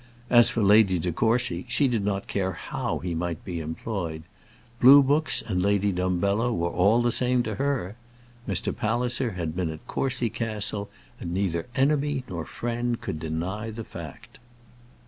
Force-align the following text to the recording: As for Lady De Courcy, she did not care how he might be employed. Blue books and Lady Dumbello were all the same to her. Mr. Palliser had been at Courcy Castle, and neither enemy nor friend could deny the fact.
As 0.31 0.49
for 0.49 0.63
Lady 0.63 0.97
De 0.97 1.11
Courcy, 1.11 1.63
she 1.69 1.87
did 1.87 2.03
not 2.03 2.25
care 2.25 2.53
how 2.53 2.97
he 2.97 3.13
might 3.13 3.45
be 3.45 3.59
employed. 3.59 4.23
Blue 4.79 5.03
books 5.03 5.43
and 5.45 5.61
Lady 5.61 5.91
Dumbello 5.93 6.51
were 6.51 6.71
all 6.71 7.03
the 7.03 7.11
same 7.11 7.43
to 7.43 7.53
her. 7.53 7.95
Mr. 8.49 8.75
Palliser 8.75 9.33
had 9.33 9.55
been 9.55 9.69
at 9.69 9.85
Courcy 9.87 10.31
Castle, 10.31 10.89
and 11.19 11.31
neither 11.31 11.67
enemy 11.75 12.23
nor 12.27 12.45
friend 12.47 12.99
could 12.99 13.19
deny 13.19 13.69
the 13.69 13.83
fact. 13.83 14.39